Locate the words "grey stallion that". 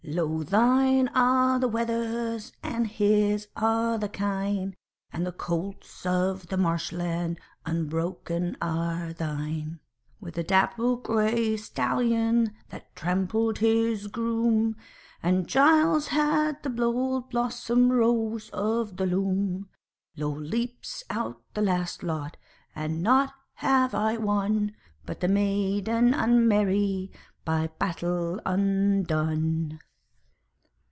10.97-12.93